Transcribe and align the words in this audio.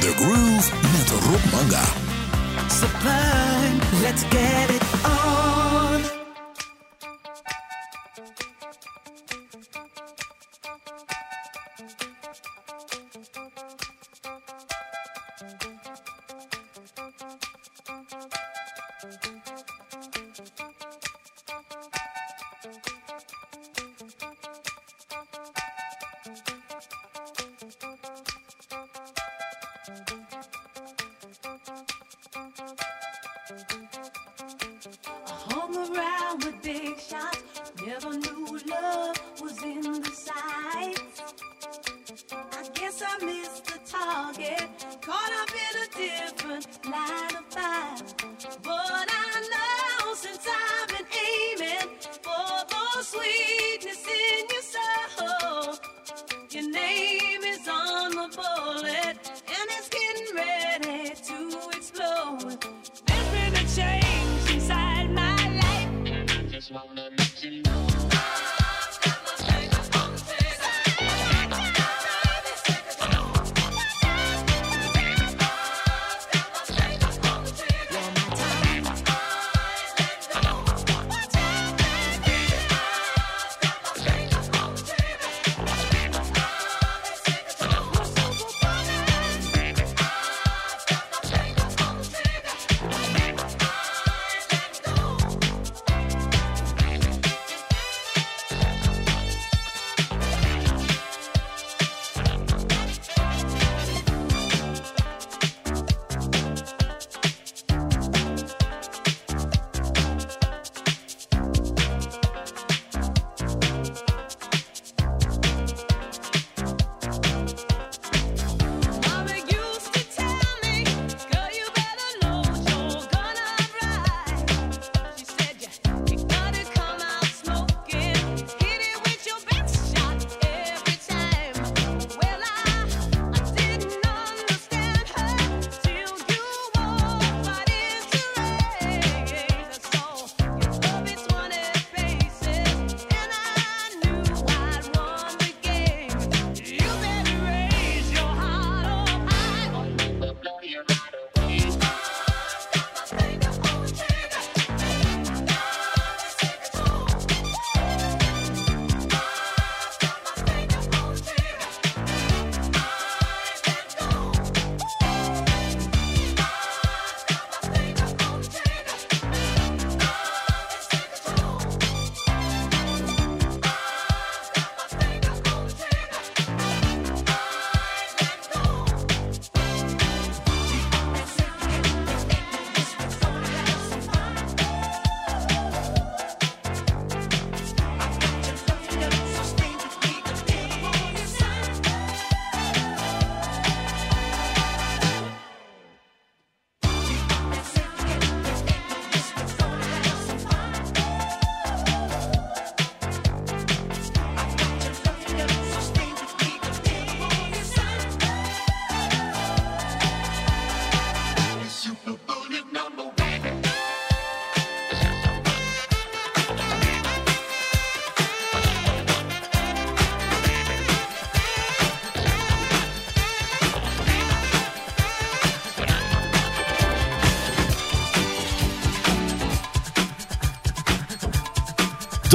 The 0.00 0.14
Groove 0.16 0.72
met 0.92 1.10
Rob 1.26 1.44
Manga. 1.52 1.84
Sublime, 2.70 3.80
let's 4.02 4.24
get 4.24 4.69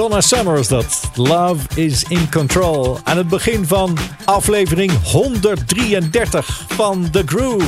Donna 0.06 0.22
Summer 0.22 0.60
is 0.60 0.68
dat. 0.68 1.10
Love 1.16 1.66
is 1.76 2.04
in 2.04 2.32
control. 2.32 3.00
Aan 3.04 3.18
het 3.18 3.28
begin 3.28 3.66
van 3.66 3.98
aflevering 4.26 4.92
133 5.04 6.66
van 6.68 7.10
The 7.12 7.24
Groove. 7.26 7.66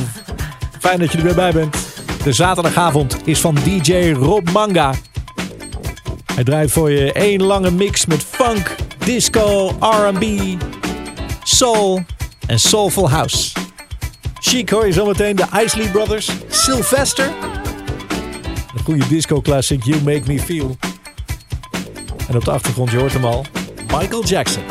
Fijn 0.79 0.99
dat 0.99 1.11
je 1.11 1.17
er 1.17 1.23
weer 1.23 1.35
bij 1.35 1.51
bent. 1.51 1.77
De 2.23 2.33
zaterdagavond 2.33 3.17
is 3.27 3.39
van 3.39 3.55
DJ 3.63 4.11
Rob 4.11 4.49
Manga. 4.49 4.93
Hij 6.33 6.43
draait 6.43 6.71
voor 6.71 6.91
je 6.91 7.11
één 7.11 7.43
lange 7.43 7.71
mix 7.71 8.05
met 8.05 8.23
funk, 8.23 8.75
disco, 8.97 9.75
R&B, 9.79 10.25
soul 11.43 12.03
en 12.47 12.59
soulful 12.59 13.09
house. 13.09 13.51
Chic 14.39 14.69
hoor 14.69 14.85
je 14.85 14.93
zometeen 14.93 15.35
de 15.35 15.45
Isley 15.63 15.91
Brothers, 15.91 16.31
Sylvester. 16.49 17.31
Een 18.75 18.83
goede 18.83 19.07
disco 19.07 19.41
classic, 19.41 19.83
You 19.83 20.01
Make 20.03 20.23
Me 20.25 20.39
Feel. 20.39 20.77
En 22.27 22.35
op 22.35 22.45
de 22.45 22.51
achtergrond, 22.51 22.91
je 22.91 22.97
hoort 22.97 23.13
hem 23.13 23.25
al, 23.25 23.45
Michael 23.81 24.23
Jackson. 24.23 24.63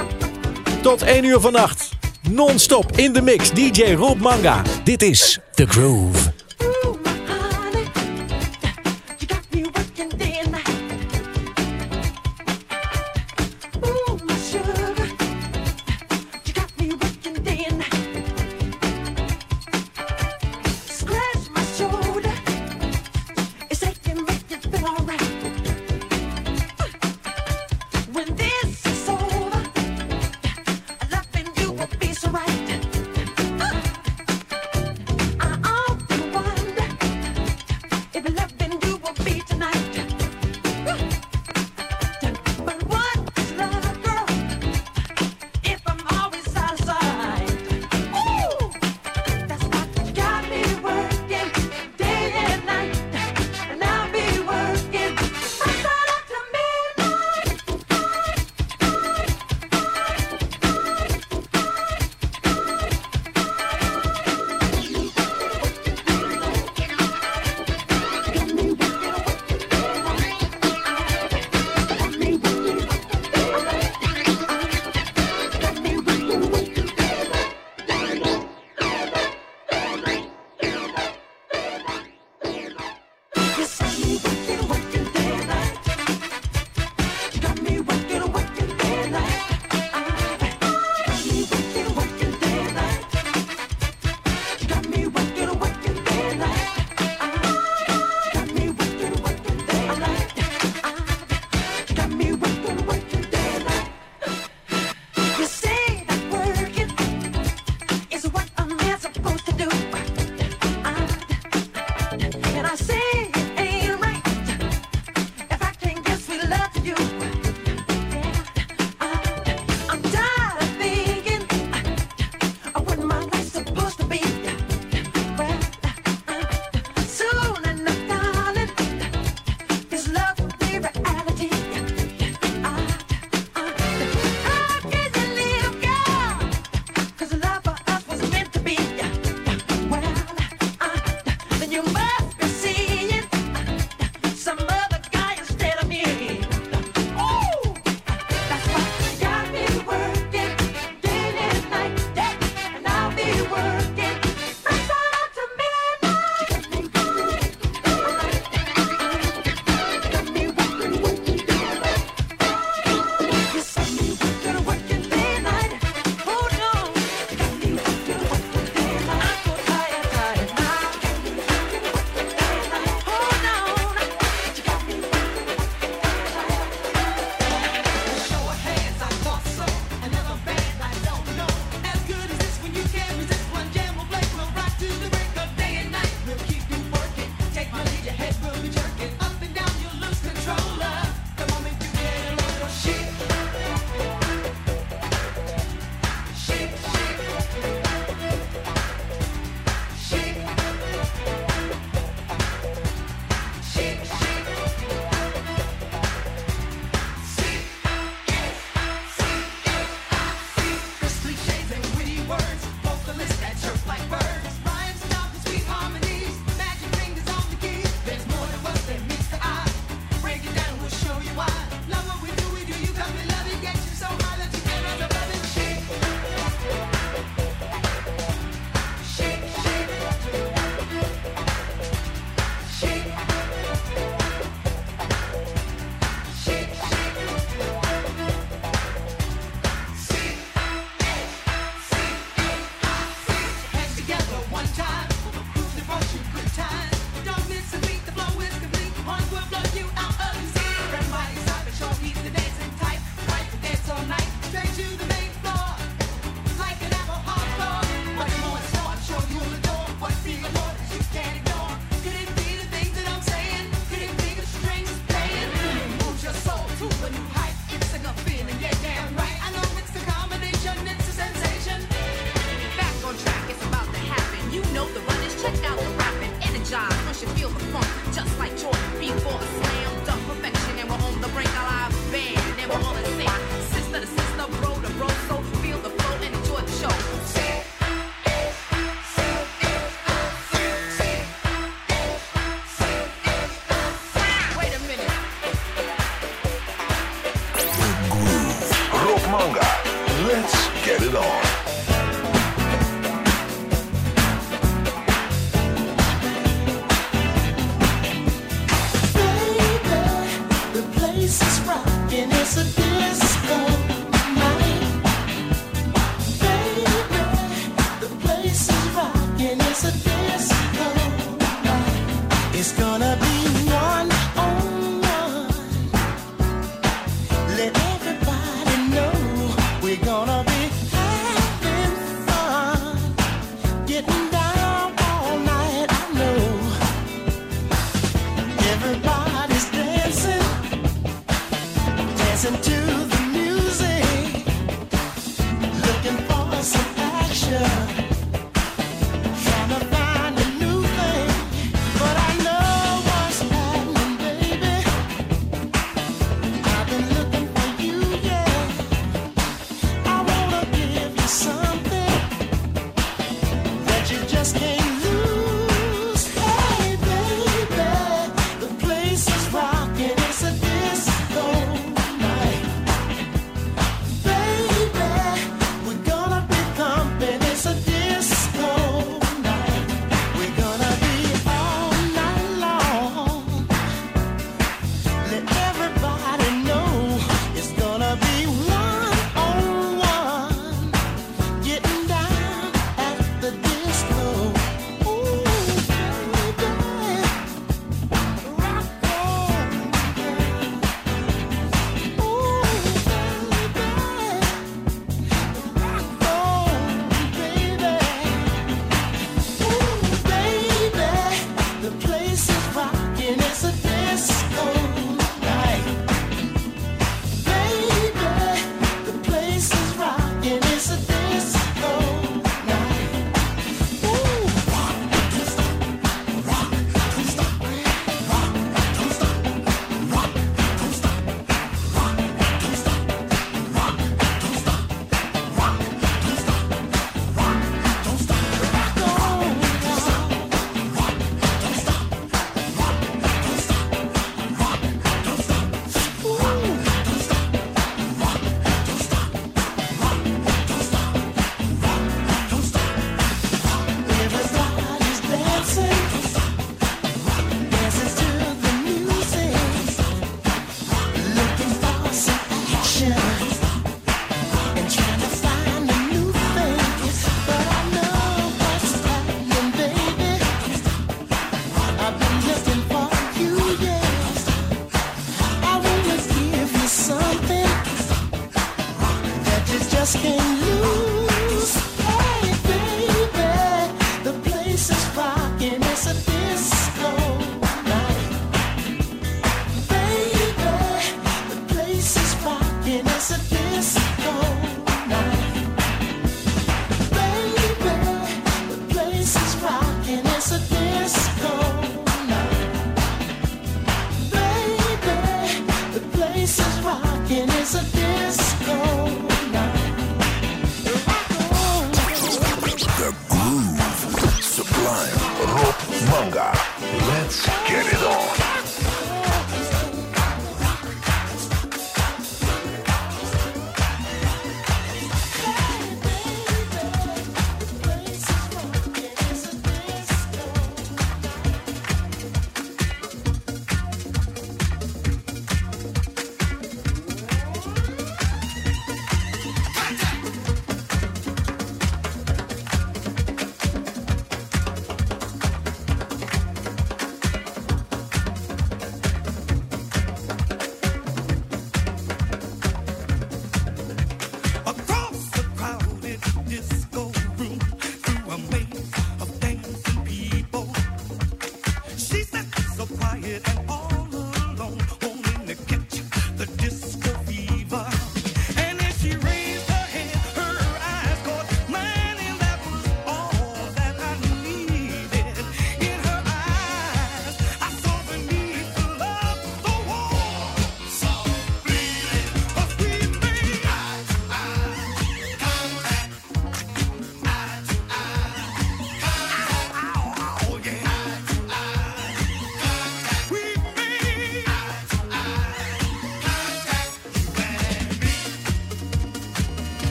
Tot 0.83 1.03
1 1.03 1.25
uur 1.25 1.41
vannacht, 1.41 1.89
non-stop 2.31 2.97
in 2.97 3.13
de 3.13 3.23
mix, 3.23 3.51
DJ 3.51 3.95
Rob 3.95 4.21
Manga. 4.21 4.63
Dit 4.85 5.03
is 5.03 5.39
The 5.55 5.67
Groove. 5.67 6.36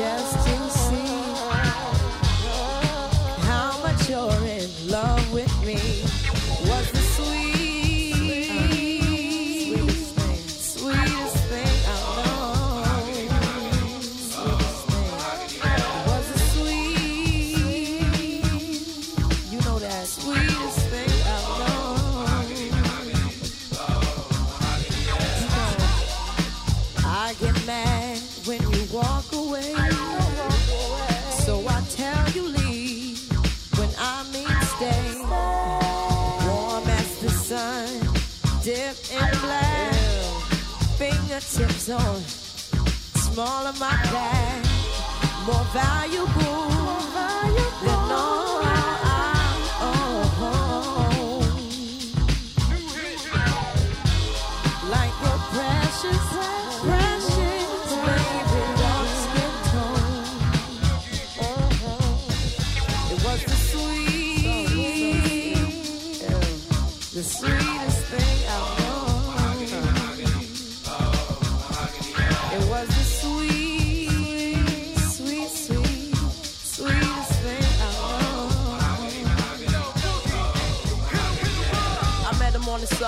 Just 0.00 0.29
Fingertips 41.90 42.72
on 42.72 42.86
small 43.16 43.66
of 43.66 43.80
my 43.80 43.90
bag, 43.90 44.64
More 45.44 45.64
valuable 45.72 46.79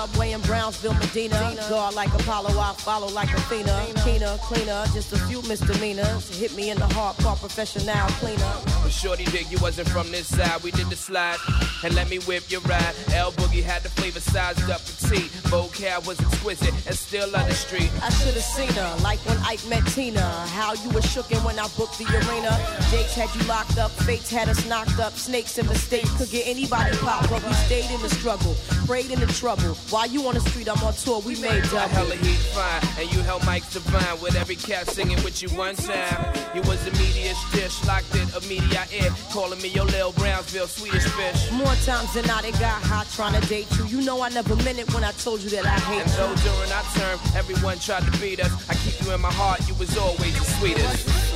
subway 0.03 0.31
in 0.33 0.41
Brownsville, 0.41 0.93
Medina. 0.95 1.55
Guard 1.69 1.95
like 1.95 2.13
Apollo, 2.13 2.59
I 2.59 2.73
follow 2.73 3.07
like 3.09 3.31
Athena. 3.33 3.85
Keener, 4.03 4.37
cleaner, 4.41 4.83
just 4.93 5.13
a 5.13 5.17
few 5.27 5.41
misdemeanors. 5.43 6.37
Hit 6.37 6.55
me 6.55 6.71
in 6.71 6.77
the 6.77 6.87
heart, 6.93 7.15
call 7.17 7.35
professional 7.35 7.95
cleaner. 8.19 8.53
But 8.83 8.91
Shorty 8.91 9.25
dig, 9.25 9.49
you 9.49 9.57
wasn't 9.61 9.87
from 9.89 10.11
this 10.11 10.27
side. 10.27 10.61
We 10.63 10.71
did 10.71 10.87
the 10.89 10.95
slide 10.95 11.37
and 11.83 11.95
let 11.95 12.09
me 12.09 12.19
whip 12.19 12.43
your 12.49 12.61
ride. 12.61 12.95
L 13.13 13.31
Boogie 13.31 13.63
had 13.63 13.83
the 13.83 13.89
flavor 13.89 14.19
sized 14.19 14.69
up 14.69 14.81
petite. 14.81 15.31
Vocab 15.51 16.05
was 16.07 16.19
exquisite 16.19 16.73
and 16.87 16.95
still 16.95 17.33
on 17.35 17.47
the 17.47 17.53
street. 17.53 17.91
I 18.01 18.09
should 18.09 18.33
have 18.33 18.49
seen 18.57 18.73
her, 18.73 18.95
like 19.03 19.19
when 19.27 19.37
Ike 19.39 19.65
met 19.67 19.85
Tina. 19.87 20.27
How 20.57 20.73
you 20.73 20.89
were 20.89 21.05
shooken 21.13 21.43
when 21.45 21.59
I 21.59 21.67
booked 21.77 21.97
the 21.97 22.07
arena. 22.27 22.51
Jakes 22.91 23.15
had 23.15 23.29
you 23.35 23.43
locked 23.47 23.77
up, 23.77 23.91
fates 23.91 24.29
had 24.29 24.49
us 24.49 24.67
knocked 24.67 24.99
up. 24.99 25.13
Snakes 25.13 25.57
and 25.57 25.69
mistakes 25.69 26.11
could 26.17 26.29
get 26.29 26.45
anybody 26.47 26.95
popped, 26.97 27.29
but 27.29 27.43
we 27.43 27.53
stayed 27.53 27.89
in 27.91 28.01
the 28.01 28.09
struggle, 28.09 28.55
prayed 28.85 29.11
in 29.11 29.19
the 29.19 29.27
trouble. 29.27 29.73
While 29.89 30.07
you 30.07 30.27
on 30.27 30.35
the 30.35 30.41
street, 30.41 30.69
I'm 30.69 30.81
on 30.83 30.93
tour, 30.93 31.19
we 31.21 31.35
made 31.39 31.63
double. 31.63 31.87
hella 31.89 32.15
heat 32.15 32.41
fine, 32.53 32.81
and 32.99 33.11
you 33.13 33.21
held 33.21 33.41
mics 33.43 33.71
divine 33.73 34.21
with 34.21 34.35
every 34.35 34.55
cat 34.55 34.87
singing 34.89 35.21
with 35.23 35.41
you 35.41 35.49
one 35.49 35.75
time. 35.75 36.33
You 36.55 36.61
was 36.63 36.83
the 36.85 36.91
media 36.91 37.33
dish, 37.51 37.83
locked 37.85 38.13
in 38.15 38.27
a 38.35 38.41
media 38.47 38.85
ear, 38.93 39.11
calling 39.31 39.61
me 39.61 39.69
your 39.69 39.85
Lil 39.85 40.11
Brownsville 40.13 40.67
Swedish 40.67 41.05
fish. 41.05 41.51
More 41.51 41.75
times 41.85 42.13
than 42.13 42.25
not, 42.25 42.45
it 42.45 42.53
got 42.59 42.81
hot 42.83 43.07
trying 43.15 43.39
to 43.39 43.47
date 43.47 43.67
you. 43.77 43.85
You 43.85 44.01
know 44.01 44.21
I 44.21 44.29
never 44.29 44.55
meant 44.57 44.79
it 44.79 44.93
when 44.93 45.03
I 45.03 45.11
told 45.13 45.41
you 45.41 45.49
that 45.51 45.65
I 45.65 45.79
hate 45.79 46.01
And 46.01 46.11
you. 46.11 46.17
though 46.17 46.35
during 46.35 46.71
our 46.71 46.83
term, 46.95 47.19
everyone 47.35 47.79
tried 47.79 48.03
to 48.03 48.11
beat 48.19 48.39
us, 48.39 48.51
I 48.69 48.75
keep 48.75 48.99
you 49.05 49.13
in 49.13 49.21
my 49.21 49.31
heart, 49.31 49.67
you 49.67 49.75
was 49.75 49.97
always 49.97 50.33
the 50.37 50.45
sweetest. 50.59 51.32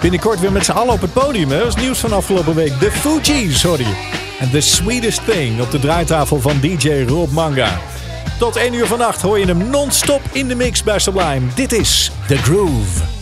Binnenkort 0.00 0.40
weer 0.40 0.52
met 0.52 0.64
z'n 0.64 0.72
allen 0.72 0.92
op 0.92 1.00
het 1.00 1.12
podium. 1.12 1.48
Dat 1.48 1.66
is 1.66 1.74
nieuws 1.74 1.98
van 1.98 2.12
afgelopen 2.12 2.54
week. 2.54 2.80
De 2.80 2.90
Fugees, 2.90 3.60
sorry. 3.60 3.86
En 4.38 4.50
The 4.50 4.60
Sweetest 4.60 5.24
Thing 5.24 5.60
op 5.60 5.70
de 5.70 5.78
draaitafel 5.78 6.40
van 6.40 6.60
DJ 6.60 7.04
Rob 7.06 7.32
Manga. 7.32 7.80
Tot 8.38 8.56
1 8.56 8.74
uur 8.74 8.86
vannacht 8.86 9.22
hoor 9.22 9.38
je 9.38 9.46
hem 9.46 9.70
non-stop 9.70 10.20
in 10.32 10.48
de 10.48 10.54
mix 10.54 10.82
bij 10.82 10.98
Sublime. 10.98 11.46
Dit 11.54 11.72
is 11.72 12.12
The 12.26 12.36
Groove. 12.36 13.17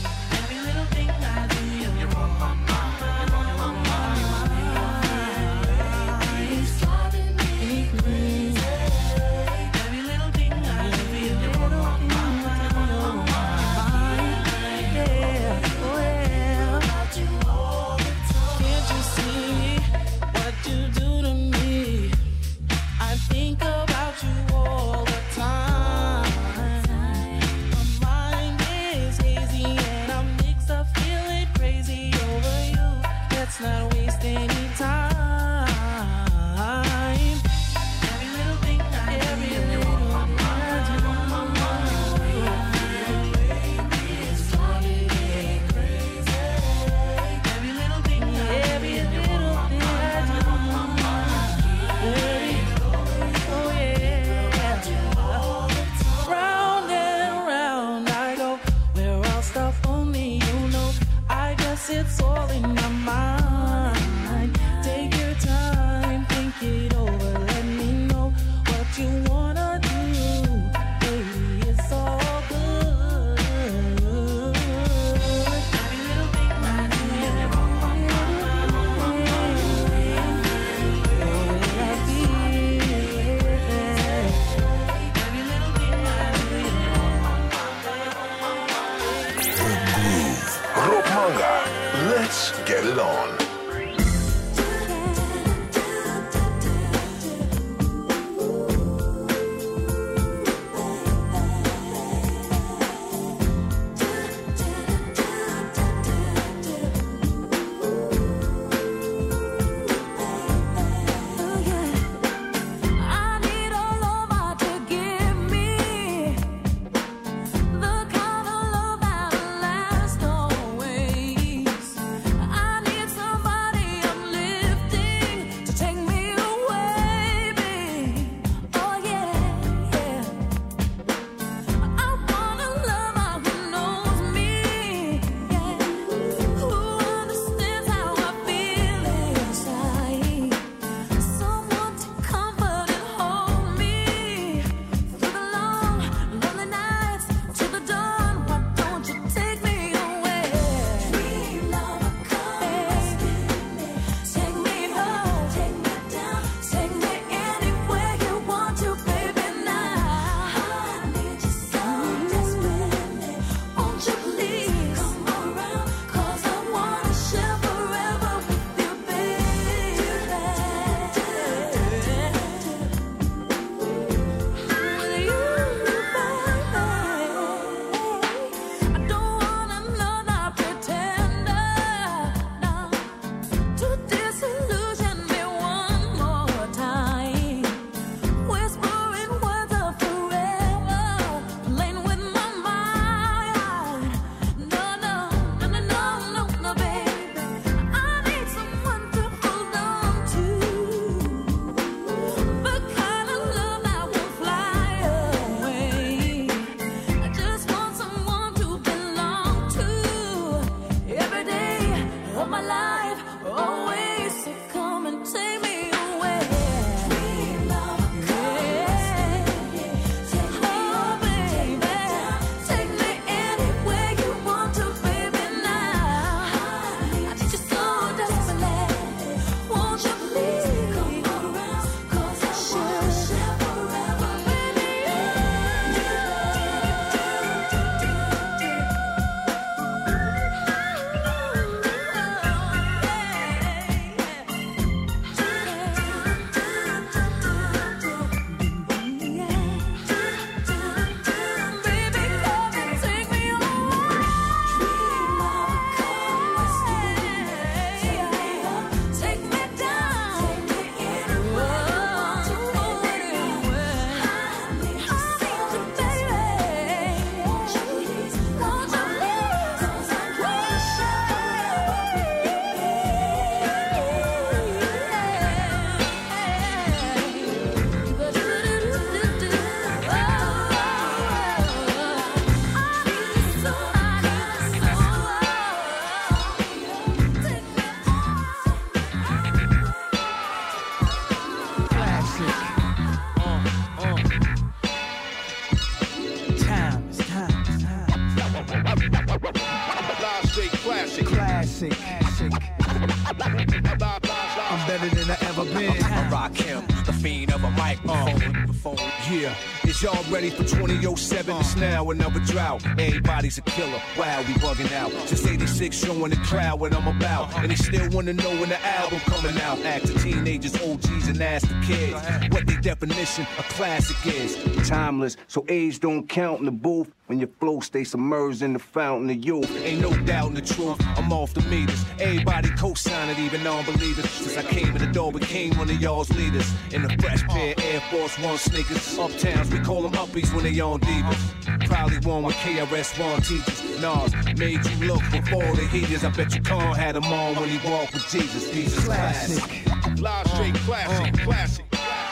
Ready 310.31 310.51
for 310.51 310.65
2007? 310.65 311.57
It's 311.57 311.77
now 311.77 312.11
another 312.11 312.41
drought. 312.41 312.85
Everybody's 312.99 313.59
a 313.59 313.63
killer. 313.63 314.01
Wow, 314.19 314.41
we 314.41 314.55
bugging 314.55 314.93
out. 314.93 315.11
Just 315.27 315.47
86 315.47 315.97
showing 315.97 316.31
the 316.31 316.37
crowd 316.37 316.81
what 316.81 316.95
I'm 316.95 317.07
about. 317.07 317.57
And 317.59 317.71
they 317.71 317.77
still 317.77 318.09
wanna 318.11 318.33
know 318.33 318.51
when 318.61 318.69
the 318.69 318.85
album 318.87 319.21
coming 319.21 319.61
out. 319.63 319.79
Ask 319.85 320.13
the 320.13 320.19
teenagers, 320.19 320.75
OGs, 320.83 321.29
and 321.29 321.41
ask 321.41 321.69
the 321.69 321.81
kids 321.87 322.53
what 322.53 322.67
their 322.67 322.81
definition 322.81 323.47
of 323.59 323.65
classic 323.71 324.17
is. 324.27 324.89
Timeless, 324.89 325.37
so 325.49 325.65
age 325.69 326.01
don't 326.01 326.29
count 326.29 326.61
in 326.61 326.67
the 326.67 326.73
booth. 326.73 327.11
When 327.37 327.41
your 327.43 327.55
flow 327.61 327.81
stay 327.81 328.03
submerged 328.03 328.63
in 328.63 328.73
the 328.73 328.79
fountain 328.79 329.29
of 329.29 329.37
youth. 329.37 329.71
Ain't 329.85 330.01
no 330.01 330.11
doubt 330.25 330.49
in 330.49 330.55
the 330.55 330.63
truth, 330.63 330.97
I'm 331.19 331.31
off 331.31 331.53
the 331.53 331.61
meters. 331.69 332.03
Everybody 332.19 332.71
co-sign 332.71 333.29
it, 333.29 333.39
even 333.39 333.63
non-believers. 333.63 334.31
Since 334.31 334.57
I 334.57 334.63
came 334.63 334.97
in 334.97 334.97
the 334.97 335.13
door, 335.13 335.33
became 335.33 335.77
one 335.77 335.91
of 335.91 336.01
y'all's 336.01 336.31
leaders. 336.31 336.67
In 336.93 337.03
the 337.03 337.11
fresh 337.21 337.43
pair 337.43 337.75
of 337.75 337.85
Air 337.85 338.01
Force 338.11 338.39
One 338.39 338.57
sneakers. 338.57 339.19
Uptowns, 339.19 339.71
we 339.71 339.81
call 339.81 340.01
them 340.01 340.13
uppies 340.13 340.51
when 340.55 340.65
they 340.65 340.81
on 340.81 340.99
divas. 341.01 341.87
Probably 341.87 342.17
one 342.21 342.43
with 342.43 342.55
KRS-One 342.55 343.43
teachers. 343.43 344.01
Nas 344.01 344.59
made 344.59 344.83
you 344.87 345.07
look 345.07 345.21
before 345.31 345.77
the 345.77 345.87
heaters. 345.89 346.25
I 346.25 346.31
bet 346.31 346.55
you 346.55 346.63
Khan 346.63 346.95
had 346.95 347.17
him 347.17 347.25
on 347.25 347.57
when 347.57 347.69
he 347.69 347.87
walked 347.87 348.15
with 348.15 348.27
Jesus. 348.31 348.71
Jesus 348.71 349.05
classic. 349.05 349.63
Classic. 349.63 350.23
Live 350.23 350.47
straight 350.49 350.75
classic, 350.87 351.35
uh-huh. 351.35 351.45
classic. 351.45 351.85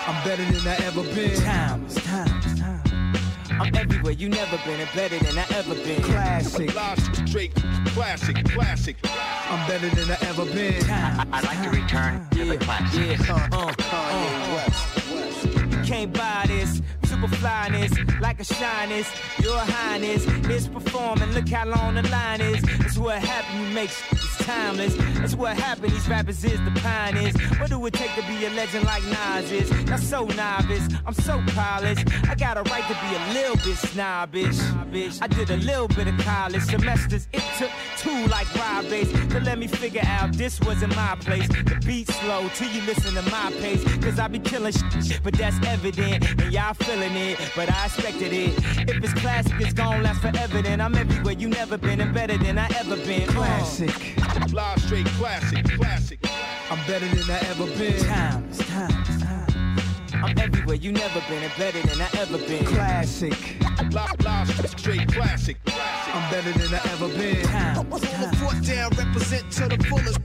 I'm 0.06 0.24
better 0.24 0.44
than 0.50 0.66
I 0.66 0.76
ever 0.86 1.02
been. 1.14 1.38
Times, 1.42 1.94
times, 1.96 2.58
times. 2.58 2.63
I'm 3.60 3.74
everywhere 3.74 4.12
you 4.12 4.28
never 4.28 4.58
been 4.64 4.80
and 4.80 4.90
better 4.94 5.18
than 5.18 5.38
I 5.38 5.46
ever 5.54 5.74
been. 5.74 6.02
Classic. 6.02 6.74
Live 6.74 6.98
straight 7.28 7.54
classic, 7.94 8.44
classic. 8.50 8.96
I'm 9.04 9.68
better 9.68 9.88
than 9.90 10.10
I 10.10 10.16
ever 10.28 10.44
been. 10.46 10.82
I'd 10.90 11.44
like 11.44 11.62
to 11.62 11.70
return 11.70 12.26
to 12.30 12.44
the 12.44 12.58
classic. 12.58 13.18
Yeah, 13.18 13.50
uh, 13.52 13.70
uh, 13.70 13.72
uh. 13.92 15.84
Can't 15.84 16.12
buy 16.12 16.44
this. 16.48 16.82
Super 17.04 17.28
flyness, 17.36 17.92
like 18.20 18.40
a 18.40 18.44
shyness, 18.44 19.08
your 19.40 19.58
highness 19.58 20.26
is 20.48 20.66
performing. 20.66 21.30
Look 21.32 21.48
how 21.48 21.66
long 21.66 21.94
the 21.94 22.02
line 22.08 22.40
is. 22.40 22.62
That's 22.62 22.98
what 22.98 23.22
happened. 23.22 23.68
You 23.68 23.74
make 23.74 23.90
it's 24.10 24.23
timeless. 24.44 24.94
That's 25.18 25.34
what 25.34 25.56
happened. 25.56 25.92
These 25.92 26.08
rappers 26.08 26.44
is 26.44 26.60
the 26.64 26.80
pioneers. 26.80 27.34
What 27.58 27.70
do 27.70 27.84
it 27.86 27.94
take 27.94 28.14
to 28.14 28.22
be 28.22 28.44
a 28.44 28.50
legend 28.50 28.84
like 28.84 29.02
Nas 29.04 29.50
is? 29.50 29.70
Not 29.86 30.00
so 30.00 30.26
novice. 30.26 30.86
I'm 31.06 31.14
so 31.14 31.42
polished. 31.48 32.06
I 32.28 32.34
got 32.34 32.56
a 32.56 32.62
right 32.70 32.84
to 32.84 32.94
be 33.04 33.10
a 33.16 33.32
little 33.32 33.56
bit 33.56 33.76
snobbish. 33.76 34.58
I 35.20 35.26
did 35.26 35.50
a 35.50 35.56
little 35.56 35.88
bit 35.88 36.08
of 36.08 36.16
college 36.18 36.62
semesters. 36.62 37.26
It 37.32 37.42
took 37.58 37.70
two 37.98 38.26
like 38.26 38.52
Rob 38.54 38.88
Base 38.88 39.10
to 39.32 39.40
let 39.40 39.58
me 39.58 39.66
figure 39.66 40.04
out 40.04 40.32
this 40.34 40.60
wasn't 40.60 40.94
my 40.94 41.16
place. 41.20 41.48
The 41.48 41.80
beat 41.86 42.08
slow 42.08 42.48
till 42.54 42.70
you 42.70 42.82
listen 42.82 43.14
to 43.14 43.22
my 43.30 43.50
pace. 43.60 43.82
Cause 43.98 44.18
I 44.18 44.28
be 44.28 44.38
killing 44.38 44.72
shit, 44.72 45.20
but 45.22 45.34
that's 45.34 45.56
evident. 45.66 46.42
And 46.42 46.52
y'all 46.52 46.74
feeling 46.74 47.16
it, 47.16 47.38
but 47.56 47.70
I 47.72 47.86
expected 47.86 48.32
it. 48.32 48.52
If 48.88 49.02
it's 49.02 49.14
classic, 49.14 49.54
it's 49.58 49.72
gon' 49.72 50.02
last 50.02 50.20
forever. 50.20 50.60
Then 50.60 50.80
I'm 50.80 50.94
everywhere 50.94 51.34
you 51.34 51.48
never 51.48 51.78
been 51.78 52.00
and 52.00 52.12
better 52.12 52.36
than 52.36 52.58
I 52.58 52.68
ever 52.78 52.96
been. 52.96 53.28
Uh. 53.30 54.33
Classic. 54.34 54.52
Live 54.52 54.78
straight 54.80 55.06
classic, 55.06 55.64
classic. 55.76 56.18
I'm 56.70 56.84
better 56.88 57.06
than 57.06 57.30
I 57.30 57.38
ever 57.50 57.66
been. 57.78 58.04
Times, 58.04 58.58
times, 58.58 59.22
times. 59.22 60.14
I'm 60.14 60.38
everywhere 60.38 60.74
you 60.74 60.90
never 60.90 61.20
been 61.28 61.42
and 61.42 61.52
better 61.56 61.80
than 61.82 62.00
I 62.00 62.08
ever 62.18 62.38
been. 62.38 62.64
Classic. 62.66 63.56
Live, 63.92 64.24
live 64.24 64.70
straight 64.78 65.06
classic, 65.12 65.56
classic. 65.64 66.14
I'm 66.14 66.30
better 66.32 66.52
than 66.58 66.74
I 66.74 66.80
ever 66.92 67.08
been. 67.08 67.44
Times, 67.44 68.00
times. 68.00 68.38
Foot 68.40 68.62
down, 68.64 68.90
represent 68.96 69.52
to 69.52 69.68
the 69.68 69.84
fullest. 69.84 70.18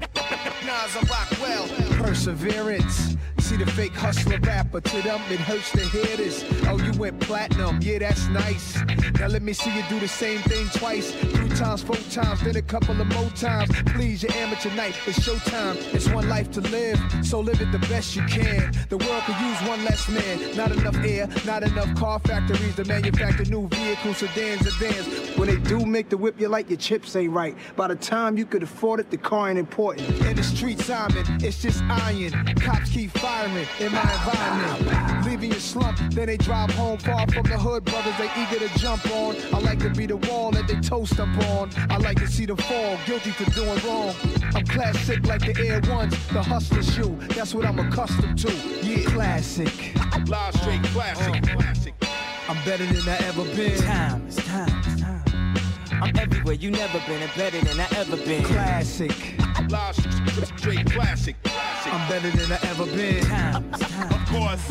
Nas, 0.65 0.95
I 0.95 1.05
rock 1.09 1.31
well. 1.39 1.67
Perseverance. 2.03 3.15
See 3.49 3.57
the 3.57 3.65
fake 3.65 3.95
hustler 3.95 4.37
rapper. 4.43 4.79
To 4.79 5.01
them, 5.01 5.19
it 5.31 5.39
hurts 5.39 5.71
to 5.71 5.79
hear 5.79 6.17
this. 6.17 6.45
Oh, 6.67 6.77
you 6.77 6.91
went 6.99 7.19
platinum. 7.19 7.79
Yeah, 7.81 7.97
that's 7.97 8.27
nice. 8.27 8.79
Now 9.19 9.25
let 9.25 9.41
me 9.41 9.53
see 9.53 9.75
you 9.75 9.81
do 9.89 9.99
the 9.99 10.07
same 10.07 10.39
thing 10.41 10.67
twice. 10.75 11.11
Three 11.11 11.49
times, 11.49 11.81
four 11.81 11.95
times, 12.11 12.43
then 12.43 12.55
a 12.57 12.61
couple 12.61 13.01
of 13.01 13.07
more 13.07 13.31
times. 13.31 13.71
Please, 13.87 14.21
your 14.21 14.31
amateur 14.33 14.69
night. 14.75 14.93
It's 15.07 15.17
showtime. 15.27 15.77
It's 15.95 16.07
one 16.09 16.29
life 16.29 16.51
to 16.51 16.61
live. 16.61 16.99
So 17.23 17.39
live 17.39 17.59
it 17.59 17.71
the 17.71 17.79
best 17.89 18.15
you 18.15 18.21
can. 18.27 18.71
The 18.89 18.97
world 18.97 19.23
could 19.23 19.39
use 19.39 19.59
one 19.67 19.83
less 19.83 20.07
man. 20.07 20.55
Not 20.55 20.71
enough 20.71 20.97
air, 20.97 21.27
not 21.43 21.63
enough 21.63 21.91
car 21.95 22.19
factories 22.19 22.75
to 22.75 22.85
manufacture 22.85 23.45
new 23.45 23.67
vehicles, 23.67 24.17
sedans, 24.17 24.61
and 24.61 24.75
vans. 24.75 25.35
When 25.37 25.47
they 25.47 25.57
do 25.57 25.87
make 25.87 26.09
the 26.09 26.17
whip, 26.17 26.39
you 26.39 26.49
like 26.49 26.69
your 26.69 26.77
chips 26.77 27.15
ain't 27.15 27.33
right. 27.33 27.57
By 27.75 27.87
the 27.87 27.95
time 27.95 28.37
you 28.37 28.45
could 28.45 28.61
afford 28.61 28.99
it, 28.99 29.09
the 29.09 29.17
car 29.17 29.49
ain't 29.49 29.57
important. 29.57 30.07
In 30.27 30.35
the 30.35 30.43
streets, 30.43 30.85
Simon, 30.85 31.25
it's 31.41 31.63
just 31.63 31.81
iron. 31.85 32.31
Cops 32.57 32.91
keep 32.91 33.09
firing 33.09 33.38
in 33.45 33.91
my 33.93 34.01
environment. 34.01 35.25
Leaving 35.25 35.51
your 35.51 35.59
slump, 35.59 35.97
then 36.11 36.27
they 36.27 36.37
drive 36.37 36.71
home 36.71 36.97
far 36.97 37.25
from 37.27 37.43
the 37.43 37.57
hood. 37.57 37.85
Brothers, 37.85 38.17
they 38.17 38.29
eager 38.37 38.67
to 38.67 38.79
jump 38.79 39.09
on. 39.11 39.35
I 39.53 39.59
like 39.59 39.79
to 39.79 39.89
be 39.89 40.05
the 40.05 40.17
wall 40.17 40.51
that 40.51 40.67
they 40.67 40.75
toast 40.75 41.19
up 41.19 41.29
on. 41.49 41.69
I 41.89 41.97
like 41.97 42.17
to 42.19 42.27
see 42.27 42.45
them 42.45 42.57
fall, 42.57 42.97
guilty 43.05 43.31
for 43.31 43.49
doing 43.51 43.79
wrong. 43.85 44.13
I'm 44.53 44.65
classic 44.65 45.25
like 45.25 45.41
the 45.41 45.55
Air 45.67 45.81
Ones, 45.89 46.15
the 46.27 46.43
hustler 46.43 46.83
shoe. 46.83 47.17
That's 47.29 47.53
what 47.53 47.65
I'm 47.65 47.79
accustomed 47.79 48.39
to. 48.39 48.53
Yeah, 48.83 49.09
classic. 49.09 49.95
Live 50.27 50.55
straight 50.55 50.83
classic, 50.83 51.43
oh, 51.49 51.57
classic. 51.57 51.93
I'm 52.49 52.63
better 52.65 52.85
than 52.85 53.07
I 53.07 53.17
ever 53.27 53.45
been. 53.55 53.77
Time, 53.77 54.29
times, 54.31 55.01
time. 55.01 55.55
I'm 55.91 56.17
everywhere 56.17 56.55
you 56.55 56.71
never 56.71 56.99
been 57.07 57.21
and 57.21 57.31
better 57.35 57.61
than 57.61 57.79
I 57.79 57.87
ever 57.95 58.17
been. 58.17 58.43
Classic. 58.43 59.39
Live 59.69 59.95
straight 59.95 60.91
classic, 60.91 61.41
classic. 61.43 61.68
I'm 61.91 62.07
better 62.07 62.29
than 62.29 62.51
I 62.51 62.59
ever 62.69 62.85
been. 62.85 63.25
Of 63.73 64.25
course, 64.29 64.67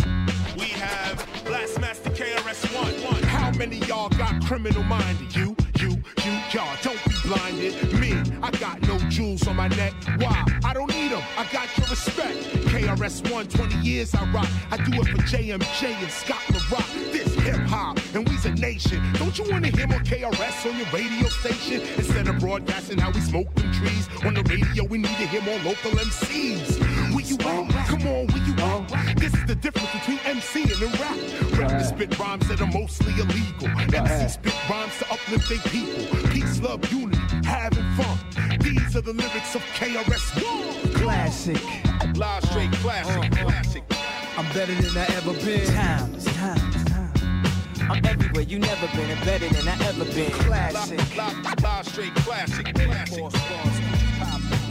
we 0.57 0.67
have 0.79 1.19
Blastmaster 1.45 2.15
KRS-One. 2.15 3.23
How 3.25 3.51
many 3.53 3.79
y'all 3.87 4.09
got 4.11 4.45
criminal 4.45 4.85
minded? 4.85 5.35
You, 5.35 5.57
you, 5.81 5.91
you, 5.91 6.39
y'all. 6.53 6.77
Don't 6.83 7.05
be 7.09 7.15
blinded. 7.25 7.93
Me, 7.99 8.13
I 8.41 8.53
got 8.53 8.81
no 8.83 8.99
jewels 9.11 9.49
on 9.49 9.57
my 9.57 9.67
neck. 9.69 9.95
Why? 10.19 10.45
I 10.65 10.73
don't 10.73 10.91
need 10.95 11.11
them. 11.11 11.23
I 11.37 11.45
got 11.53 11.67
your 11.77 11.89
respect. 11.89 12.39
KRS-One, 12.71 13.49
20 13.49 13.77
years 13.79 14.15
I 14.15 14.25
rock. 14.31 14.49
I 14.71 14.77
do 14.77 15.01
it 15.01 15.09
for 15.09 15.19
JMJ 15.19 15.95
and 16.01 16.11
Scott 16.13 16.43
LaRock. 16.49 17.13
This 17.13 17.35
hip 17.35 17.57
hop, 17.67 17.99
and 18.15 18.29
we's 18.29 18.45
a 18.45 18.53
nation. 18.53 19.03
Don't 19.15 19.37
you 19.39 19.51
want 19.51 19.65
to 19.65 19.77
hear 19.77 19.89
more 19.89 19.99
KRS 20.01 20.71
on 20.71 20.79
your 20.79 20.87
radio 20.93 21.29
station? 21.29 21.81
Instead 21.97 22.29
of 22.29 22.39
broadcasting 22.39 22.99
how 22.99 23.11
we 23.11 23.21
smoke 23.21 23.53
them 23.57 23.73
trees 23.73 24.09
on 24.25 24.35
the 24.35 24.43
radio, 24.45 24.85
we 24.85 24.99
need 24.99 25.17
to 25.17 25.27
hear 25.27 25.43
more 25.43 25.59
local 25.65 25.91
MCs. 25.93 27.08
Where 27.37 27.55
you 27.55 27.61
at? 27.61 27.87
Come 27.89 28.07
on, 28.07 28.27
where 28.29 28.47
you 28.47 28.55
at? 28.55 29.19
This 29.19 29.35
is 29.35 29.45
the 29.47 29.55
difference 29.55 29.91
between 29.93 30.19
MC 30.25 30.63
and 30.63 30.71
the 30.71 30.87
rap. 30.99 31.59
Rappers 31.59 31.89
spit 31.89 32.19
rhymes 32.19 32.49
that 32.49 32.61
are 32.61 32.73
mostly 32.73 33.13
illegal. 33.13 33.69
MC 33.95 34.29
spit 34.29 34.71
rhymes 34.71 34.97
to 34.99 35.13
uplift 35.13 35.49
their 35.49 35.59
people. 35.59 36.31
Peace, 36.31 36.61
love, 36.61 36.91
unity, 36.91 37.19
having 37.45 37.85
fun. 37.97 38.19
These 38.61 38.97
are 38.97 39.03
the 39.03 39.13
lyrics 39.13 39.55
of 39.55 39.63
KRS-One. 39.77 40.95
Classic. 40.95 41.63
Live 42.17 42.45
straight 42.45 42.73
classic, 42.73 43.33
uh-huh. 43.33 43.45
classic. 43.45 43.85
I'm 44.39 44.47
better 44.55 44.75
than 44.75 44.97
I 44.97 45.07
ever 45.17 45.33
been. 45.45 45.67
Time, 45.67 46.13
times, 46.21 46.85
time. 46.85 47.43
I'm 47.91 48.05
everywhere 48.07 48.43
you 48.43 48.59
never 48.59 48.87
been 48.97 49.11
and 49.11 49.25
better 49.27 49.49
than 49.49 49.69
I 49.69 49.87
ever 49.87 50.05
been. 50.07 50.31
Classic. 50.31 50.99
Live, 51.17 51.45
live, 51.45 51.63
live 51.63 51.89
straight 51.89 52.15
classic, 52.15 52.75
classic. 52.75 54.68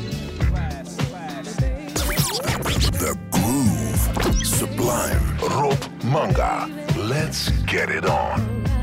The 2.78 3.18
Groove. 3.32 4.46
Sublime. 4.46 5.38
Rob 5.40 5.78
Manga. 6.04 6.70
Let's 6.96 7.50
get 7.66 7.90
it 7.90 8.06
on. 8.06 8.77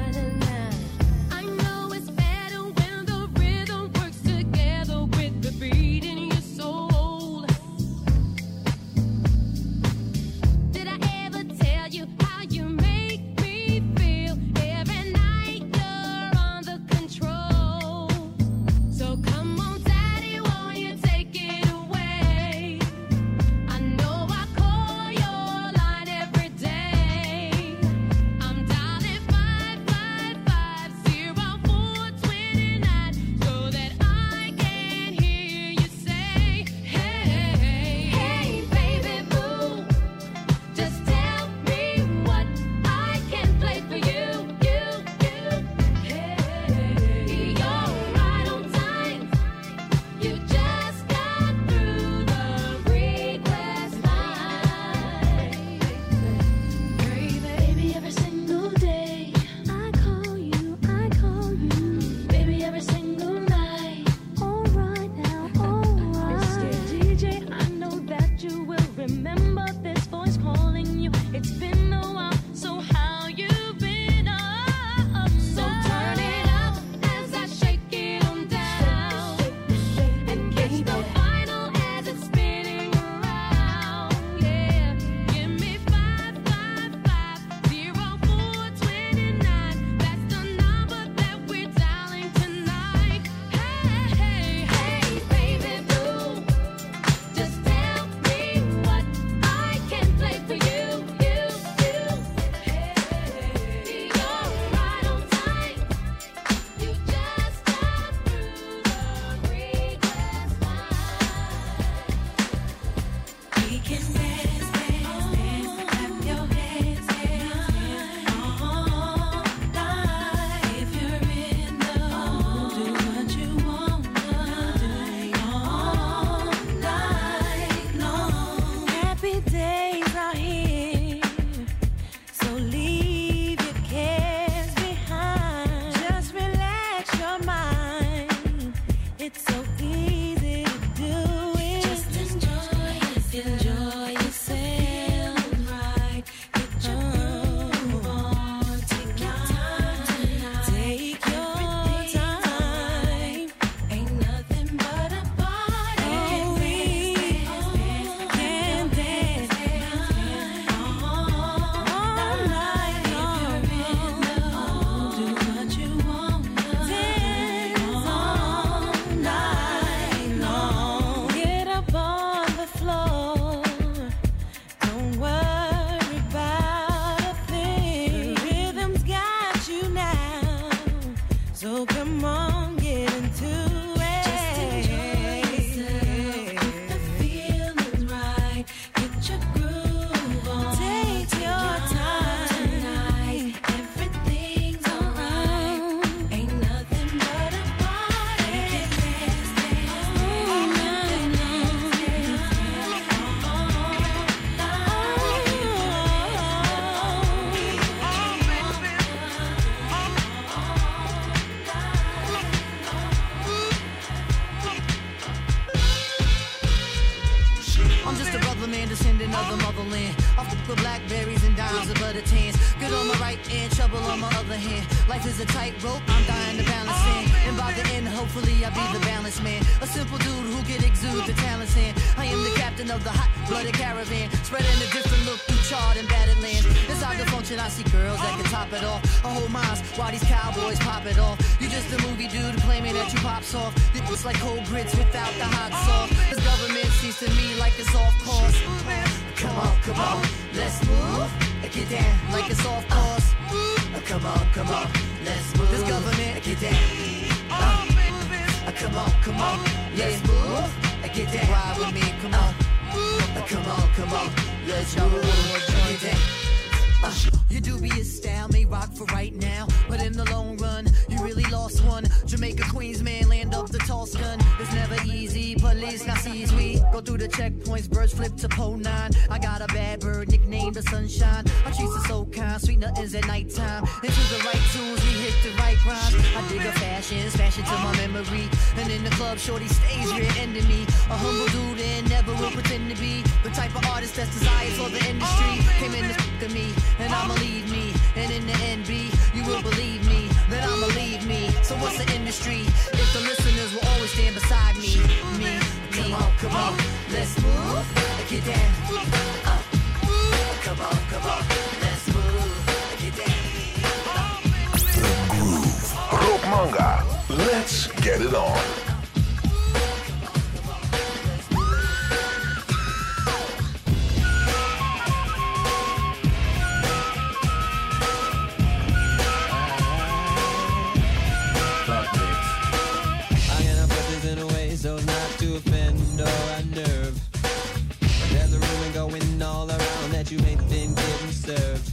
You 340.35 340.47
ain't 340.47 340.69
been 340.69 340.93
getting 340.95 341.31
served. 341.31 341.87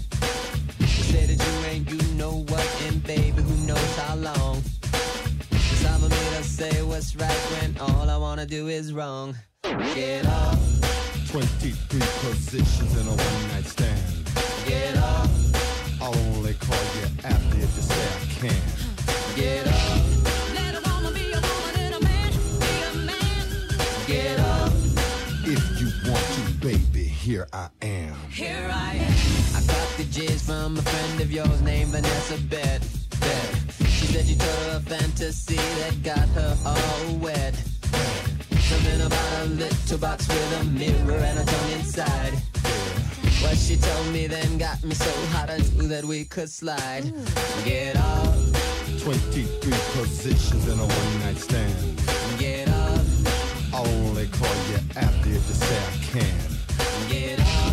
They 0.79 0.85
say 0.87 1.25
that 1.27 1.39
you 1.45 1.69
ain't, 1.69 1.89
you 1.91 2.01
know 2.15 2.43
what, 2.49 2.67
and 2.87 3.03
baby, 3.03 3.41
who 3.41 3.67
knows 3.67 3.95
how 3.97 4.15
long. 4.15 4.63
Cause 5.51 5.85
I'm 5.85 6.01
made 6.01 6.33
us 6.39 6.47
say 6.47 6.81
what's 6.81 7.15
right 7.15 7.41
when 7.53 7.77
all 7.79 8.09
I 8.09 8.17
wanna 8.17 8.47
do 8.47 8.67
is 8.67 8.93
wrong. 8.93 9.35
Get 9.93 10.25
up, 10.25 10.57
23 11.29 11.99
positions 12.23 12.91
in 12.99 13.05
a 13.07 13.15
one 13.29 13.47
night 13.51 13.65
stand. 13.65 14.01
get 14.65 14.97
up, 14.97 15.29
I'll 16.01 16.17
only 16.33 16.55
call 16.55 16.85
you 16.97 17.07
after 17.23 17.57
if 17.57 17.71
you 17.77 17.83
say 17.91 18.05
I 18.13 18.25
can. 18.41 18.61
get 19.35 19.67
up. 19.67 20.01
Let 20.57 20.73
a 20.79 20.81
woman 20.89 21.13
be 21.13 21.31
a 21.31 21.41
woman 21.49 21.73
and 21.85 21.93
a 21.95 22.01
man 22.09 22.31
be 22.63 22.73
a 22.89 22.93
man. 23.05 23.45
Get 24.07 24.39
up. 24.39 24.71
If 25.43 25.63
you 25.79 25.87
want 26.09 26.25
to, 26.35 26.43
baby, 26.67 27.03
here 27.03 27.47
I 27.53 27.67
am. 27.81 28.00
Here 28.41 28.71
I 28.73 28.95
am. 28.95 29.13
I 29.55 29.61
got 29.67 29.87
the 29.97 30.03
jizz 30.05 30.41
from 30.41 30.75
a 30.75 30.81
friend 30.81 31.21
of 31.21 31.31
yours 31.31 31.61
named 31.61 31.91
Vanessa 31.91 32.39
Bet. 32.49 32.81
Bet. 33.19 33.49
She 33.85 34.07
said 34.07 34.25
you 34.25 34.35
told 34.35 34.63
her 34.65 34.77
a 34.77 34.79
fantasy 34.79 35.57
that 35.57 36.01
got 36.01 36.27
her 36.29 36.57
all 36.65 37.17
wet. 37.17 37.53
Something 38.65 39.01
about 39.01 39.41
a 39.41 39.45
little 39.45 39.97
box 39.99 40.27
with 40.27 40.59
a 40.59 40.63
mirror 40.63 41.19
and 41.19 41.37
a 41.37 41.45
tongue 41.45 41.71
inside. 41.73 42.33
What 43.43 43.57
she 43.59 43.75
told 43.75 44.07
me 44.11 44.25
then 44.25 44.57
got 44.57 44.83
me 44.83 44.95
so 44.95 45.11
hot 45.27 45.51
I 45.51 45.57
knew 45.75 45.87
that 45.89 46.03
we 46.03 46.25
could 46.25 46.49
slide. 46.49 47.13
Get 47.63 47.95
up, 47.95 48.33
23 49.01 49.71
positions 49.93 50.67
in 50.67 50.79
a 50.79 50.87
one 50.87 51.19
night 51.19 51.37
stand. 51.37 52.01
get 52.39 52.67
up, 52.69 53.05
I'll 53.71 53.85
only 53.85 54.25
call 54.29 54.55
you 54.71 54.79
after 54.95 55.29
if 55.29 55.47
you 55.47 55.53
say 55.53 55.77
I 55.77 55.97
can. 56.09 57.07
get 57.07 57.39
up. 57.39 57.70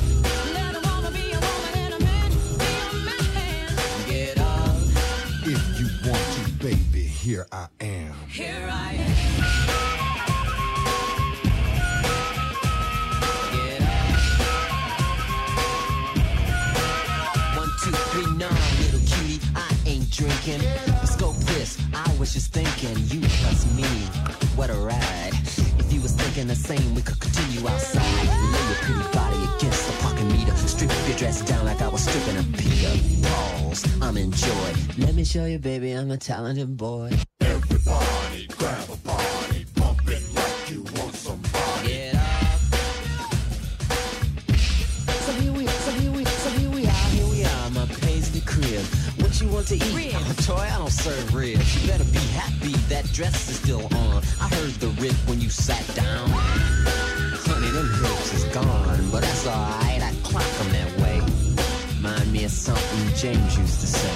Here 7.29 7.47
I 7.53 7.67
am. 7.83 8.15
here 8.27 8.69
I 8.71 8.95
am. 8.95 9.79
Drinking. 20.19 20.61
Go, 21.19 21.33
Chris. 21.47 21.79
I 21.95 22.17
was 22.19 22.33
just 22.33 22.53
thinking, 22.53 22.97
you 23.07 23.21
plus 23.39 23.65
me, 23.77 23.85
what 24.57 24.69
a 24.69 24.75
ride. 24.75 25.31
If 25.79 25.93
you 25.93 26.01
was 26.01 26.13
thinking 26.13 26.49
the 26.49 26.57
same, 26.57 26.95
we 26.97 27.03
could 27.03 27.21
continue 27.21 27.69
outside. 27.69 28.03
Lay 28.53 28.67
your 28.67 28.79
pretty 28.83 29.17
body 29.17 29.28
Strip 31.19 31.31
your 31.31 31.39
dress 31.39 31.51
down 31.51 31.65
like 31.67 31.83
I 31.83 31.89
was 31.89 32.03
stripping 32.05 32.37
a 32.37 32.43
Peter. 32.57 33.29
Pause, 33.29 34.03
I'm 34.03 34.17
in 34.17 34.31
joy. 34.31 34.73
Let 34.99 35.17
me 35.17 35.25
show 35.25 35.47
you, 35.47 35.59
baby, 35.59 35.91
I'm 35.91 36.13
a 36.13 36.17
talented 36.17 36.77
boy. 36.77 37.11
Everybody 37.41 38.47
grab 38.57 38.89
a 38.89 38.97
body, 38.99 39.67
pump 39.75 40.01
it 40.07 40.23
like 40.33 40.71
you 40.71 40.83
want 40.83 41.15
somebody. 41.15 41.89
Get 41.89 42.15
up. 42.15 42.23
So 45.27 45.33
here 45.33 45.53
we, 45.53 45.67
so 45.67 45.91
here 45.91 46.13
we, 46.13 46.25
so 46.25 46.51
here 46.51 46.71
we 46.71 46.87
are, 46.87 47.09
here 47.11 47.27
we 47.27 47.45
are, 47.45 47.71
my 47.71 47.87
paisley 48.01 48.43
crib. 48.43 48.85
What 49.21 49.41
you 49.41 49.49
want 49.49 49.67
to 49.69 49.75
eat? 49.75 50.15
Oh, 50.15 50.35
toy, 50.43 50.69
I 50.71 50.79
don't 50.79 50.93
serve 50.93 51.35
ribs. 51.35 51.83
You 51.83 51.91
better 51.91 52.05
be 52.13 52.25
happy 52.39 52.77
that 52.95 53.13
dress 53.13 53.49
is 53.51 53.57
still 53.59 53.87
on. 53.97 54.23
I 54.41 54.49
heard 54.55 54.75
the 54.75 54.89
rip 55.03 55.17
when 55.27 55.41
you 55.41 55.51
sat 55.51 55.85
down. 55.97 56.31
Honey, 56.31 57.71
them 57.71 57.89
hips 58.05 58.35
is 58.35 58.45
gone, 58.55 59.11
but 59.11 59.23
that's 59.23 59.47
alright. 59.49 60.01
I 60.01 60.15
clock 60.23 60.45
'em 60.61 60.73
that 60.73 60.93
way. 60.93 60.98
Of 62.45 62.53
something 62.53 63.15
James 63.17 63.59
used 63.59 63.81
to 63.81 63.87
say. 63.87 64.13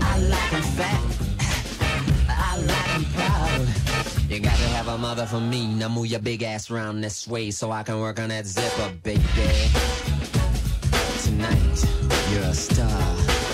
I 0.00 0.18
like 0.18 0.52
'em 0.54 0.62
fat. 0.62 1.02
I 2.28 2.56
like 2.56 2.94
'em 2.94 3.04
proud. 3.14 3.68
You 4.30 4.40
got 4.40 4.56
to 4.56 4.68
have 4.68 4.88
a 4.88 4.96
mother 4.98 5.26
for 5.26 5.38
me. 5.38 5.66
Now 5.66 5.90
move 5.90 6.06
your 6.06 6.20
big 6.20 6.42
ass 6.42 6.70
round 6.70 7.04
this 7.04 7.28
way 7.28 7.50
so 7.50 7.70
I 7.70 7.82
can 7.82 8.00
work 8.00 8.18
on 8.18 8.30
that 8.30 8.46
zipper, 8.46 8.90
baby. 9.02 9.22
Tonight, 11.22 11.84
you're 12.32 12.42
a 12.44 12.54
star. 12.54 13.49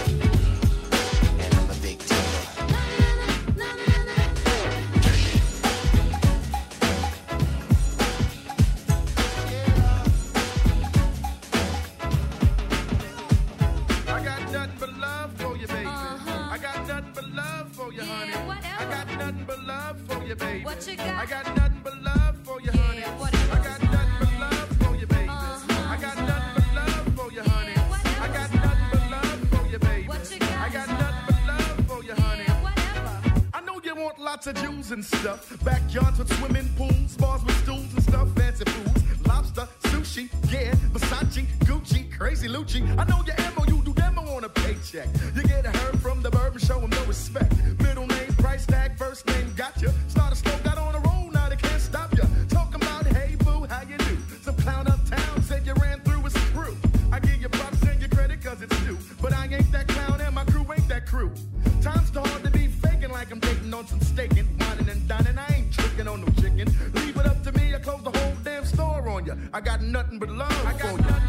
you. 69.27 69.37
I 69.53 69.61
got 69.61 69.83
nothing 69.83 70.19
but 70.19 70.31
love 70.31 70.53
for 70.53 70.91
you. 70.93 71.26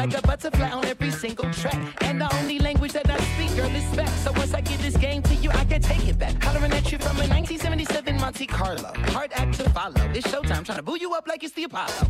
like 0.00 0.16
a 0.16 0.22
butterfly 0.22 0.70
on 0.70 0.84
every 0.86 1.10
single 1.10 1.50
track. 1.52 1.78
And 2.00 2.18
the 2.20 2.34
only 2.36 2.58
language 2.58 2.92
that 2.92 3.10
I 3.10 3.18
speak, 3.32 3.54
girl, 3.54 3.70
is 3.74 3.84
back. 3.94 4.08
So 4.24 4.32
once 4.32 4.54
I 4.54 4.62
give 4.62 4.80
this 4.80 4.96
game 4.96 5.22
to 5.24 5.34
you, 5.34 5.50
I 5.50 5.64
can 5.66 5.82
take 5.82 6.08
it 6.08 6.18
back. 6.18 6.42
Hollering 6.42 6.72
at 6.72 6.90
you 6.90 6.96
from 6.98 7.16
a 7.16 7.26
1977 7.28 8.16
Monte 8.16 8.46
Carlo. 8.46 8.92
Hard 9.12 9.30
act 9.34 9.54
to 9.58 9.68
follow. 9.70 10.00
It's 10.14 10.26
showtime, 10.26 10.64
trying 10.64 10.78
to 10.78 10.82
boo 10.82 10.96
you 10.98 11.12
up 11.12 11.28
like 11.28 11.44
it's 11.44 11.52
the 11.52 11.64
Apollo. 11.64 12.09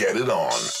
Get 0.00 0.16
it 0.16 0.30
on. 0.30 0.79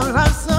corazón. 0.00 0.57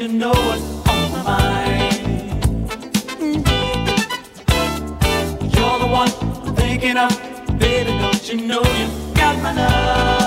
you 0.00 0.08
know 0.08 0.30
what's 0.30 0.88
on 0.88 1.12
my 1.12 1.22
mind. 1.22 1.96
You're 5.54 5.78
the 5.78 5.88
one 5.90 6.10
I'm 6.10 6.56
thinking 6.56 6.96
of, 6.96 7.10
baby. 7.58 7.90
Don't 7.90 8.32
you 8.32 8.46
know 8.46 8.62
you 8.62 9.14
got 9.14 9.36
my 9.42 9.52
love? 9.52 10.19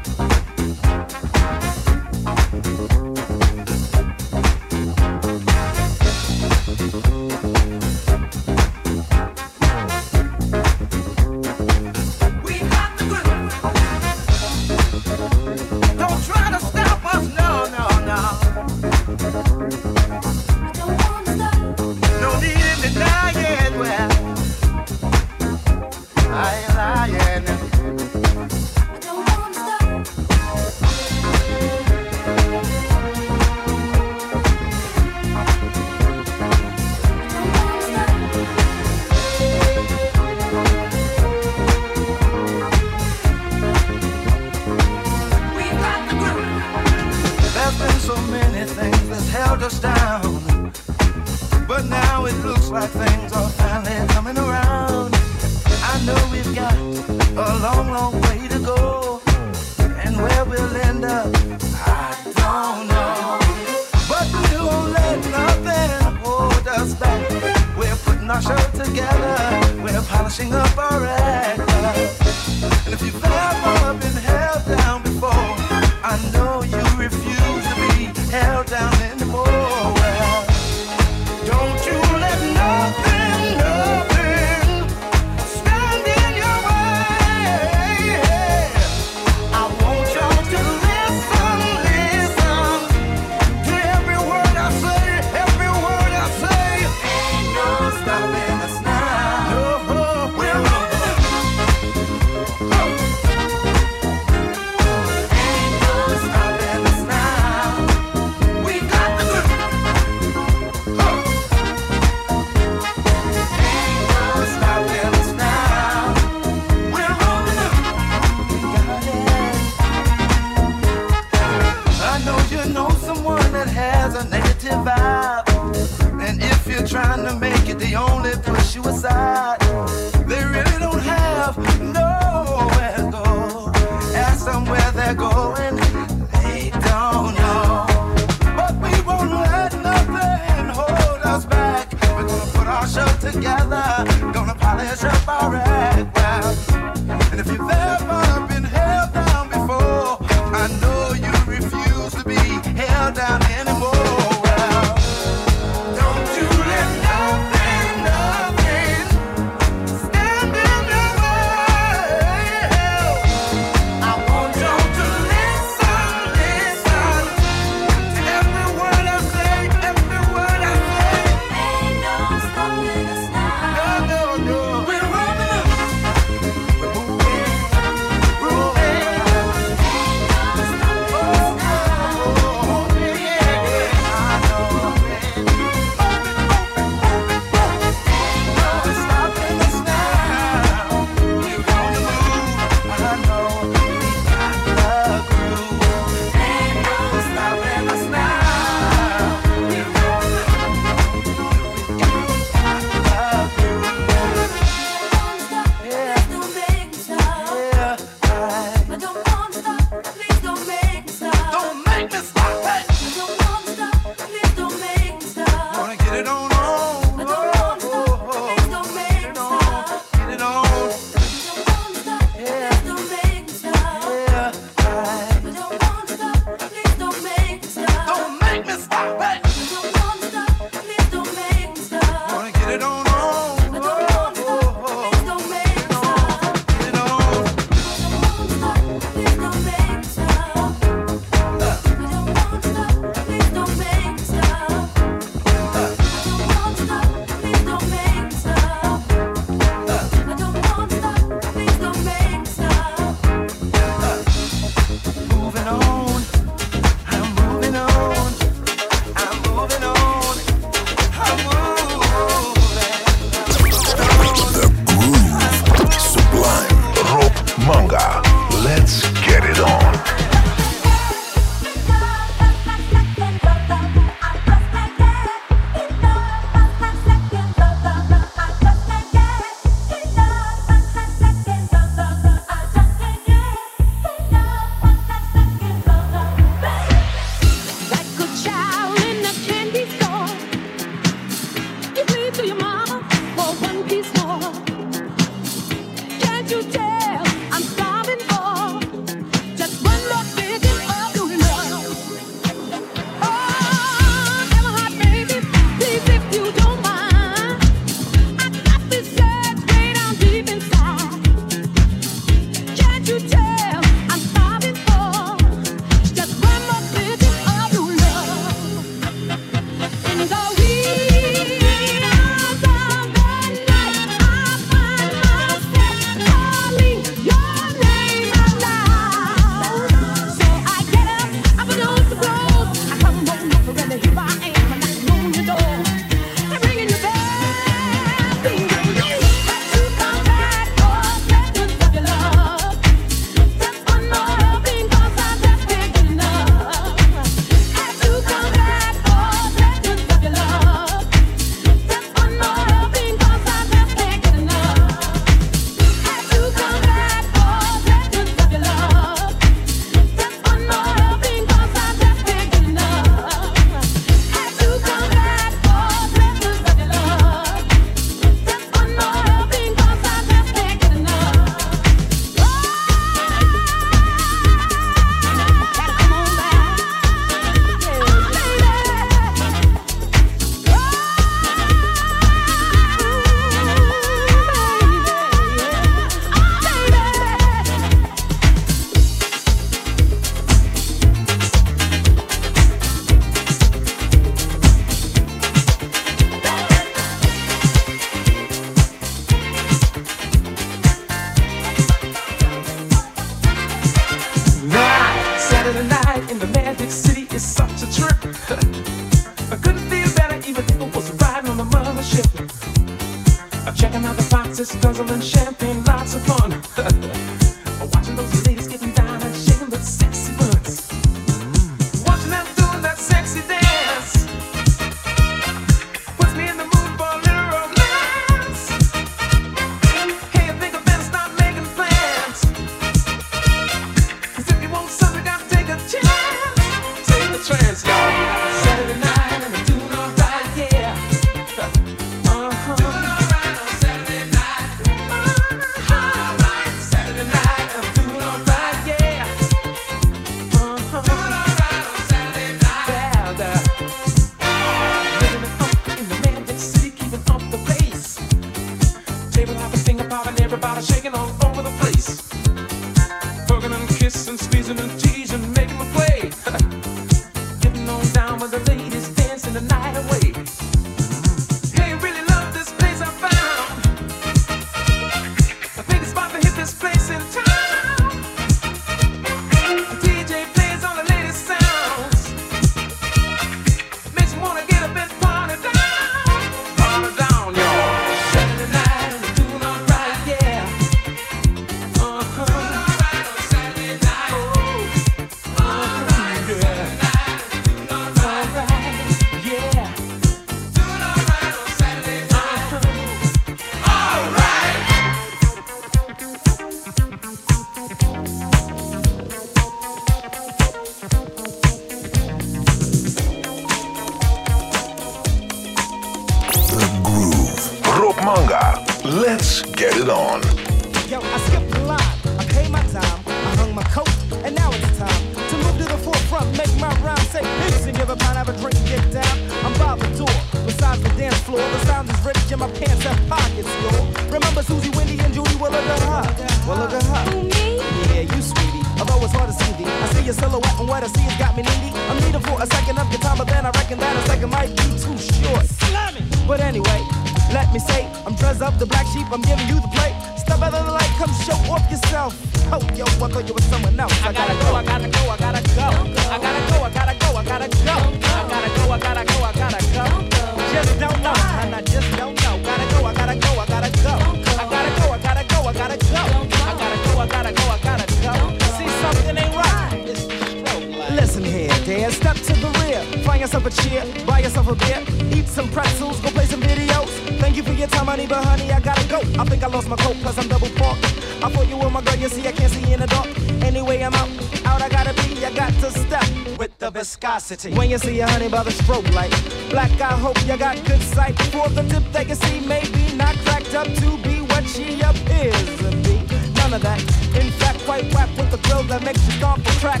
When 587.74 587.90
you 587.90 587.98
see 587.98 588.20
a 588.20 588.28
honey 588.28 588.48
by 588.48 588.62
the 588.62 588.70
strobe 588.70 589.12
light, 589.12 589.30
black, 589.70 589.90
I 590.00 590.12
hope 590.12 590.36
you 590.46 590.56
got 590.56 590.76
good 590.84 591.02
sight. 591.02 591.36
For 591.50 591.68
the 591.70 591.82
tip 591.82 592.04
they 592.12 592.24
can 592.24 592.36
see, 592.36 592.60
maybe 592.60 593.14
not 593.16 593.34
cracked 593.44 593.74
up 593.74 593.86
to 593.86 594.16
be 594.18 594.40
what 594.40 594.64
she 594.66 595.00
appears 595.00 595.66
to 595.78 595.90
be. 596.04 596.16
None 596.54 596.74
of 596.74 596.82
that. 596.82 597.00
In 597.34 597.50
fact, 597.58 597.80
quite 597.84 598.12
whack 598.14 598.28
with 598.36 598.50
the 598.50 598.58
girl 598.68 598.82
that 598.84 599.02
makes 599.02 599.24
you 599.26 599.32
stomp 599.32 599.64
for 599.66 599.80
track. 599.80 600.00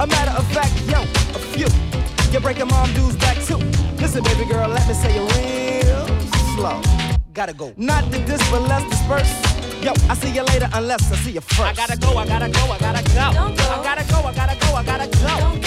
A 0.00 0.06
matter 0.06 0.32
of 0.32 0.46
fact, 0.52 0.74
yo, 0.90 1.02
a 1.02 1.38
few. 1.54 1.68
You're 2.32 2.40
breaking 2.40 2.68
mom 2.68 2.92
dudes 2.94 3.16
back 3.16 3.36
too. 3.44 3.58
Listen, 4.02 4.24
baby 4.24 4.44
girl, 4.44 4.68
let 4.68 4.86
me 4.88 4.94
say 4.94 5.14
it 5.14 5.24
real 5.36 6.06
slow. 6.56 6.82
Gotta 7.32 7.52
go. 7.52 7.72
Not 7.76 8.10
to 8.10 8.18
this, 8.18 8.42
but 8.50 8.62
let's 8.62 8.88
disperse. 8.90 9.30
Yo, 9.80 9.92
I 10.10 10.14
see 10.14 10.30
you 10.30 10.42
later 10.42 10.68
unless 10.74 11.12
I 11.12 11.16
see 11.16 11.32
you 11.32 11.40
first. 11.40 11.60
I 11.60 11.72
gotta 11.74 11.96
go, 11.98 12.16
I 12.16 12.26
gotta 12.26 12.48
go, 12.48 12.60
I 12.72 12.78
gotta 12.78 13.02
go. 13.04 13.32
Don't 13.32 13.56
go. 13.56 13.64
I 13.64 13.84
gotta 13.84 14.04
go, 14.12 14.18
I 14.26 14.34
gotta 14.34 14.56
go, 14.58 14.74
I 14.74 14.84
gotta 14.84 15.06
go. 15.06 15.38
Don't 15.38 15.60
go. 15.60 15.65